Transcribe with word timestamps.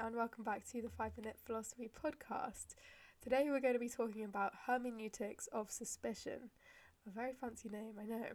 and 0.00 0.14
welcome 0.14 0.44
back 0.44 0.64
to 0.64 0.80
the 0.80 0.88
5 0.88 1.12
Minute 1.16 1.36
Philosophy 1.44 1.90
Podcast. 1.90 2.76
Today 3.20 3.46
we're 3.48 3.58
going 3.58 3.74
to 3.74 3.80
be 3.80 3.88
talking 3.88 4.22
about 4.22 4.52
hermeneutics 4.66 5.48
of 5.48 5.72
suspicion. 5.72 6.50
A 7.06 7.10
very 7.10 7.32
fancy 7.32 7.68
name, 7.68 7.94
I 8.00 8.04
know. 8.04 8.26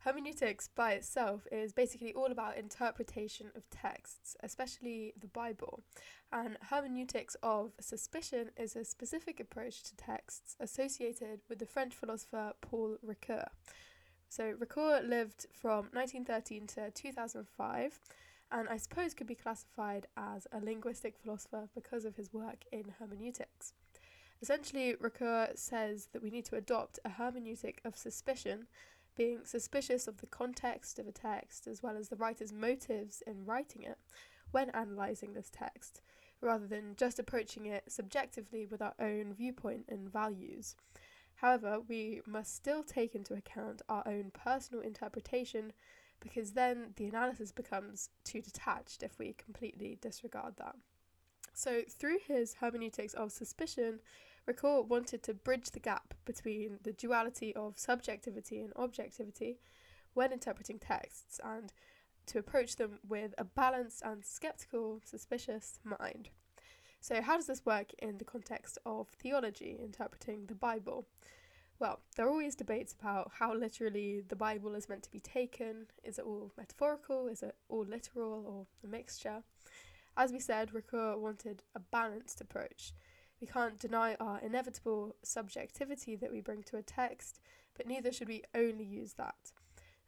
Hermeneutics 0.00 0.68
by 0.74 0.94
itself 0.94 1.46
is 1.52 1.72
basically 1.72 2.12
all 2.14 2.32
about 2.32 2.56
interpretation 2.56 3.52
of 3.54 3.70
texts, 3.70 4.36
especially 4.42 5.12
the 5.20 5.28
Bible. 5.28 5.84
And 6.32 6.56
hermeneutics 6.62 7.36
of 7.44 7.70
suspicion 7.78 8.50
is 8.56 8.74
a 8.74 8.84
specific 8.84 9.38
approach 9.38 9.84
to 9.84 9.96
texts 9.96 10.56
associated 10.58 11.42
with 11.48 11.60
the 11.60 11.66
French 11.66 11.94
philosopher 11.94 12.54
Paul 12.60 12.96
Ricoeur. 13.06 13.46
So, 14.28 14.54
Ricoeur 14.54 15.08
lived 15.08 15.46
from 15.52 15.90
1913 15.92 16.66
to 16.68 16.90
2005 16.90 18.00
and 18.50 18.68
I 18.68 18.76
suppose 18.76 19.14
could 19.14 19.26
be 19.26 19.34
classified 19.34 20.06
as 20.16 20.46
a 20.52 20.60
linguistic 20.60 21.16
philosopher 21.16 21.68
because 21.74 22.04
of 22.04 22.16
his 22.16 22.32
work 22.32 22.64
in 22.72 22.94
hermeneutics. 22.98 23.72
Essentially, 24.40 24.94
Ricoeur 24.94 25.56
says 25.56 26.08
that 26.12 26.22
we 26.22 26.30
need 26.30 26.44
to 26.46 26.56
adopt 26.56 26.98
a 27.04 27.10
hermeneutic 27.10 27.78
of 27.84 27.96
suspicion, 27.96 28.66
being 29.16 29.40
suspicious 29.44 30.06
of 30.06 30.18
the 30.18 30.26
context 30.26 30.98
of 30.98 31.06
a 31.06 31.12
text 31.12 31.66
as 31.66 31.82
well 31.82 31.96
as 31.96 32.08
the 32.08 32.16
writer's 32.16 32.52
motives 32.52 33.22
in 33.26 33.46
writing 33.46 33.82
it 33.82 33.98
when 34.50 34.70
analysing 34.74 35.32
this 35.32 35.50
text, 35.50 36.00
rather 36.40 36.66
than 36.66 36.94
just 36.96 37.18
approaching 37.18 37.66
it 37.66 37.84
subjectively 37.88 38.66
with 38.66 38.82
our 38.82 38.94
own 39.00 39.32
viewpoint 39.32 39.84
and 39.88 40.12
values. 40.12 40.76
However, 41.36 41.80
we 41.80 42.20
must 42.26 42.54
still 42.54 42.82
take 42.82 43.14
into 43.14 43.34
account 43.34 43.82
our 43.88 44.06
own 44.06 44.30
personal 44.32 44.82
interpretation 44.82 45.72
because 46.24 46.52
then 46.52 46.94
the 46.96 47.06
analysis 47.06 47.52
becomes 47.52 48.08
too 48.24 48.40
detached 48.40 49.02
if 49.02 49.18
we 49.18 49.34
completely 49.34 49.98
disregard 50.00 50.54
that. 50.56 50.74
So, 51.52 51.82
through 51.88 52.18
his 52.26 52.54
hermeneutics 52.54 53.14
of 53.14 53.30
suspicion, 53.30 54.00
Ricoeur 54.48 54.84
wanted 54.86 55.22
to 55.22 55.34
bridge 55.34 55.70
the 55.70 55.78
gap 55.78 56.14
between 56.24 56.78
the 56.82 56.92
duality 56.92 57.54
of 57.54 57.78
subjectivity 57.78 58.58
and 58.60 58.72
objectivity 58.74 59.58
when 60.14 60.32
interpreting 60.32 60.78
texts 60.78 61.38
and 61.44 61.72
to 62.26 62.38
approach 62.38 62.76
them 62.76 62.98
with 63.06 63.34
a 63.38 63.44
balanced 63.44 64.02
and 64.02 64.24
skeptical, 64.24 65.00
suspicious 65.04 65.78
mind. 65.84 66.30
So, 67.00 67.20
how 67.20 67.36
does 67.36 67.46
this 67.46 67.66
work 67.66 67.92
in 67.98 68.16
the 68.16 68.24
context 68.24 68.78
of 68.86 69.08
theology, 69.08 69.78
interpreting 69.78 70.46
the 70.46 70.54
Bible? 70.54 71.06
Well, 71.80 72.00
there 72.16 72.26
are 72.26 72.30
always 72.30 72.54
debates 72.54 72.94
about 72.98 73.32
how 73.38 73.54
literally 73.54 74.22
the 74.28 74.36
Bible 74.36 74.74
is 74.74 74.88
meant 74.88 75.02
to 75.04 75.10
be 75.10 75.20
taken. 75.20 75.86
Is 76.04 76.18
it 76.18 76.24
all 76.24 76.52
metaphorical? 76.56 77.26
Is 77.26 77.42
it 77.42 77.56
all 77.68 77.84
literal 77.84 78.44
or 78.46 78.66
a 78.84 78.90
mixture? 78.90 79.42
As 80.16 80.32
we 80.32 80.38
said, 80.38 80.72
Ricoeur 80.72 81.18
wanted 81.18 81.64
a 81.74 81.80
balanced 81.80 82.40
approach. 82.40 82.92
We 83.40 83.48
can't 83.48 83.78
deny 83.80 84.14
our 84.20 84.38
inevitable 84.38 85.16
subjectivity 85.24 86.14
that 86.16 86.30
we 86.30 86.40
bring 86.40 86.62
to 86.64 86.76
a 86.76 86.82
text, 86.82 87.40
but 87.76 87.86
neither 87.86 88.12
should 88.12 88.28
we 88.28 88.44
only 88.54 88.84
use 88.84 89.14
that. 89.14 89.52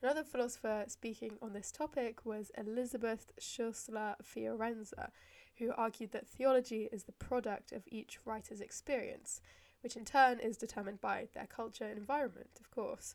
Another 0.00 0.22
philosopher 0.22 0.84
speaking 0.86 1.32
on 1.42 1.52
this 1.52 1.72
topic 1.72 2.24
was 2.24 2.52
Elisabeth 2.56 3.32
Schussler 3.40 4.14
Fiorenza, 4.22 5.10
who 5.58 5.72
argued 5.76 6.12
that 6.12 6.28
theology 6.28 6.88
is 6.92 7.04
the 7.04 7.12
product 7.12 7.72
of 7.72 7.82
each 7.88 8.20
writer's 8.24 8.60
experience, 8.60 9.40
which 9.86 9.96
in 9.96 10.04
turn 10.04 10.40
is 10.40 10.56
determined 10.56 11.00
by 11.00 11.28
their 11.32 11.46
culture 11.46 11.84
and 11.84 11.96
environment, 11.96 12.50
of 12.58 12.68
course. 12.72 13.14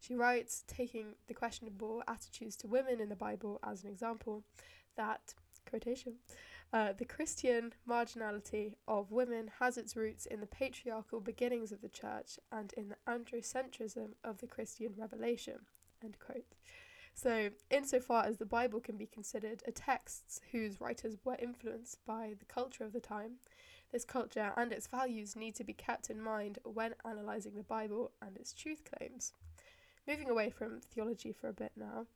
She 0.00 0.14
writes, 0.14 0.64
taking 0.66 1.08
the 1.28 1.34
questionable 1.34 2.02
attitudes 2.08 2.56
to 2.56 2.66
women 2.66 3.02
in 3.02 3.10
the 3.10 3.14
Bible 3.14 3.60
as 3.62 3.84
an 3.84 3.90
example, 3.90 4.42
that, 4.96 5.34
quotation, 5.68 6.14
uh, 6.72 6.94
the 6.96 7.04
Christian 7.04 7.74
marginality 7.86 8.72
of 8.88 9.12
women 9.12 9.50
has 9.60 9.76
its 9.76 9.94
roots 9.94 10.24
in 10.24 10.40
the 10.40 10.46
patriarchal 10.46 11.20
beginnings 11.20 11.70
of 11.70 11.82
the 11.82 11.90
church 11.90 12.38
and 12.50 12.72
in 12.78 12.88
the 12.88 12.96
androcentrism 13.06 14.12
of 14.24 14.38
the 14.38 14.46
Christian 14.46 14.94
revelation. 14.96 15.66
End 16.02 16.16
quote. 16.18 16.54
So, 17.12 17.50
insofar 17.70 18.24
as 18.24 18.38
the 18.38 18.46
Bible 18.46 18.80
can 18.80 18.96
be 18.96 19.06
considered 19.06 19.62
a 19.66 19.70
text 19.70 20.40
whose 20.52 20.80
writers 20.80 21.18
were 21.24 21.36
influenced 21.38 21.98
by 22.06 22.36
the 22.38 22.46
culture 22.46 22.84
of 22.84 22.94
the 22.94 23.00
time, 23.00 23.32
this 23.92 24.04
culture 24.04 24.52
and 24.56 24.72
its 24.72 24.86
values 24.86 25.36
need 25.36 25.54
to 25.56 25.64
be 25.64 25.72
kept 25.72 26.10
in 26.10 26.20
mind 26.20 26.58
when 26.64 26.94
analysing 27.04 27.54
the 27.54 27.62
Bible 27.62 28.12
and 28.20 28.36
its 28.36 28.52
truth 28.52 28.82
claims. 28.84 29.32
Moving 30.06 30.30
away 30.30 30.50
from 30.50 30.80
theology 30.80 31.32
for 31.32 31.48
a 31.48 31.52
bit 31.52 31.72
now, 31.76 32.06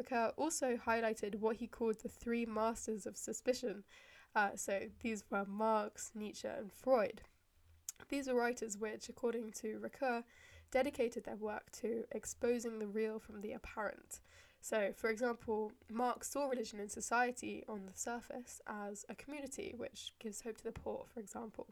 Ricoeur 0.00 0.32
also 0.36 0.76
highlighted 0.76 1.36
what 1.36 1.56
he 1.56 1.66
called 1.66 2.00
the 2.02 2.08
three 2.08 2.44
masters 2.44 3.06
of 3.06 3.16
suspicion. 3.16 3.84
Uh, 4.34 4.50
so 4.54 4.80
these 5.02 5.24
were 5.30 5.44
Marx, 5.46 6.10
Nietzsche, 6.14 6.48
and 6.48 6.72
Freud. 6.72 7.22
These 8.08 8.28
were 8.28 8.34
writers 8.34 8.76
which, 8.76 9.08
according 9.08 9.52
to 9.60 9.80
Ricoeur, 9.80 10.24
dedicated 10.70 11.24
their 11.24 11.36
work 11.36 11.70
to 11.80 12.04
exposing 12.12 12.78
the 12.78 12.86
real 12.86 13.18
from 13.18 13.40
the 13.40 13.52
apparent. 13.52 14.20
So, 14.68 14.90
for 14.96 15.10
example, 15.10 15.70
Marx 15.88 16.28
saw 16.28 16.48
religion 16.48 16.80
in 16.80 16.88
society 16.88 17.62
on 17.68 17.86
the 17.86 17.96
surface 17.96 18.60
as 18.66 19.04
a 19.08 19.14
community 19.14 19.72
which 19.76 20.12
gives 20.18 20.40
hope 20.40 20.56
to 20.56 20.64
the 20.64 20.72
poor, 20.72 21.04
for 21.14 21.20
example. 21.20 21.68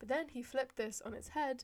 But 0.00 0.08
then 0.08 0.26
he 0.30 0.42
flipped 0.42 0.76
this 0.76 1.00
on 1.06 1.14
its 1.14 1.28
head 1.28 1.62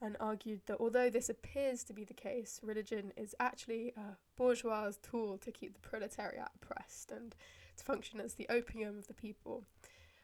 and 0.00 0.16
argued 0.20 0.60
that 0.66 0.76
although 0.78 1.10
this 1.10 1.28
appears 1.28 1.82
to 1.84 1.92
be 1.92 2.04
the 2.04 2.14
case, 2.14 2.60
religion 2.62 3.12
is 3.16 3.34
actually 3.40 3.94
a 3.96 4.16
bourgeois 4.36 4.92
tool 5.02 5.38
to 5.38 5.50
keep 5.50 5.74
the 5.74 5.88
proletariat 5.88 6.50
oppressed 6.54 7.10
and 7.10 7.34
to 7.76 7.84
function 7.84 8.20
as 8.20 8.34
the 8.34 8.46
opium 8.48 8.96
of 8.96 9.08
the 9.08 9.14
people. 9.14 9.64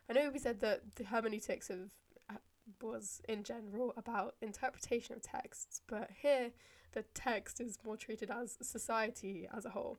I 0.09 0.13
know 0.13 0.31
we 0.31 0.39
said 0.39 0.61
that 0.61 0.95
the 0.95 1.07
hermeneutics 1.07 1.71
of 1.71 1.91
was 2.83 3.21
in 3.29 3.43
general 3.43 3.93
about 3.97 4.35
interpretation 4.41 5.15
of 5.15 5.23
texts, 5.23 5.81
but 5.87 6.11
here 6.23 6.51
the 6.93 7.03
text 7.15 7.61
is 7.61 7.79
more 7.85 7.97
treated 7.97 8.31
as 8.31 8.59
society 8.61 9.49
as 9.55 9.65
a 9.65 9.71
whole. 9.71 9.99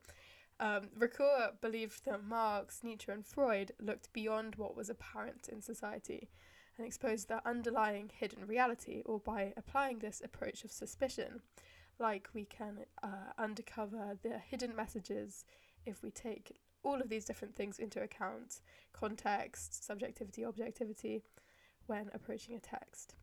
Um, 0.60 0.90
Ricoeur 0.98 1.52
believed 1.62 2.06
that 2.06 2.24
Marx, 2.24 2.82
Nietzsche, 2.84 3.12
and 3.12 3.26
Freud 3.26 3.72
looked 3.80 4.12
beyond 4.12 4.56
what 4.56 4.76
was 4.76 4.90
apparent 4.90 5.48
in 5.48 5.62
society 5.62 6.30
and 6.78 6.86
exposed 6.86 7.30
their 7.30 7.42
underlying 7.46 8.10
hidden 8.14 8.46
reality, 8.46 9.02
or 9.06 9.20
by 9.20 9.54
applying 9.56 10.00
this 10.00 10.22
approach 10.24 10.64
of 10.64 10.72
suspicion, 10.72 11.42
like 12.00 12.30
we 12.34 12.46
can 12.46 12.80
uh, 13.04 13.32
uncover 13.38 14.18
the 14.22 14.38
hidden 14.38 14.76
messages 14.76 15.46
if 15.86 16.02
we 16.04 16.12
take 16.12 16.58
all 16.84 17.02
of 17.02 17.10
these 17.10 17.26
different 17.26 17.56
things 17.56 17.80
into 17.80 18.02
account 18.02 18.62
context, 18.94 19.86
subjectivity, 19.86 20.46
objectivity 20.46 21.22
when 21.90 22.10
approaching 22.14 22.56
a 22.56 22.60
text. 22.60 23.16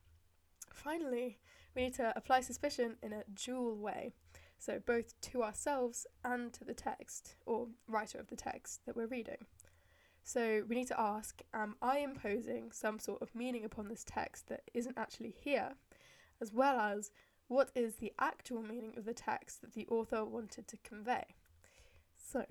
Finally, 0.75 1.39
we 1.75 1.83
need 1.83 1.95
to 1.95 2.13
apply 2.17 2.41
suspicion 2.41 2.97
in 3.03 3.13
a 3.13 3.25
dual 3.35 3.77
way, 3.77 4.13
so 4.59 4.81
both 4.85 5.19
to 5.21 5.43
ourselves 5.43 6.07
and 6.25 6.53
to 6.55 6.65
the 6.65 6.75
text, 6.75 7.37
or 7.47 7.69
writer 7.87 8.19
of 8.19 8.29
the 8.29 8.37
text 8.37 8.85
that 8.85 8.97
we're 8.97 9.07
reading. 9.07 9.47
So 10.25 10.65
we 10.69 10.75
need 10.75 10.89
to 10.89 11.01
ask 11.01 11.41
Am 11.55 11.77
I 11.81 11.99
imposing 11.99 12.73
some 12.73 12.99
sort 12.99 13.23
of 13.23 13.35
meaning 13.35 13.65
upon 13.65 13.89
this 13.89 14.05
text 14.05 14.49
that 14.49 14.63
isn't 14.75 14.99
actually 14.99 15.35
here? 15.39 15.75
As 16.41 16.53
well 16.53 16.79
as 16.81 17.13
what 17.49 17.71
is 17.77 17.97
the 17.97 18.13
actual 18.19 18.63
meaning 18.63 18.95
of 18.97 19.05
the 19.05 19.15
text 19.15 19.61
that 19.61 19.75
the 19.75 19.87
author 19.87 20.25
wanted 20.25 20.67
to 20.69 20.77
convey? 20.79 21.25
So 22.17 22.45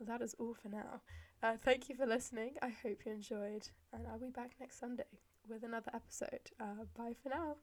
that 0.00 0.22
is 0.22 0.34
all 0.38 0.54
for 0.54 0.70
now. 0.70 1.02
Uh, 1.42 1.56
thank 1.62 1.88
you 1.88 1.94
for 1.94 2.06
listening. 2.06 2.54
I 2.62 2.70
hope 2.70 3.04
you 3.04 3.12
enjoyed, 3.12 3.68
and 3.92 4.06
I'll 4.06 4.18
be 4.18 4.30
back 4.30 4.52
next 4.58 4.80
Sunday 4.80 5.04
with 5.48 5.62
another 5.62 5.90
episode. 5.94 6.50
Uh, 6.60 6.84
bye 6.96 7.14
for 7.22 7.30
now. 7.30 7.56